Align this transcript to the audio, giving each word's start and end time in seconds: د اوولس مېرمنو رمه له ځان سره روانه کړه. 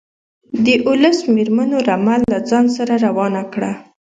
د 0.65 0.67
اوولس 0.87 1.17
مېرمنو 1.33 1.77
رمه 1.87 2.15
له 2.31 2.37
ځان 2.49 2.65
سره 2.77 2.93
روانه 3.05 3.41
کړه. 3.53 3.71